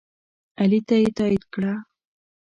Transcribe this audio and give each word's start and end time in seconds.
علي 0.59 0.79
ته 0.87 0.95
یې 1.01 1.09
تایید 1.17 1.43
کړه. 1.53 1.73